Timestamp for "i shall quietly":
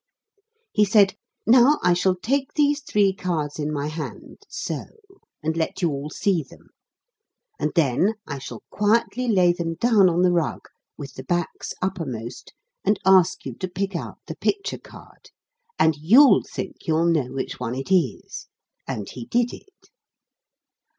8.25-9.27